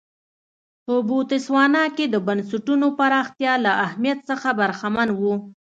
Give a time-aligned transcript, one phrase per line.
[0.85, 5.21] په بوتسوانا کې د بنسټونو پراختیا له اهمیت څخه برخمن و.